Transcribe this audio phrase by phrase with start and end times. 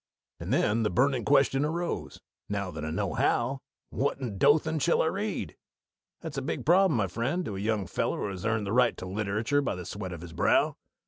[0.39, 2.19] And then the burning question arose.
[2.49, 3.61] Now that I know how,
[3.91, 5.55] what in Dothan shall I read?
[6.21, 8.97] That's a big problem, my friend, to a young feller that has earned his right
[8.97, 10.75] to literature by the sweat of his brow.